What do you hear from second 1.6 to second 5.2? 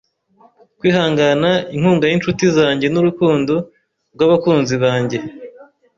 inkunga yinshuti zanjye nurukundo rwabakunzi bange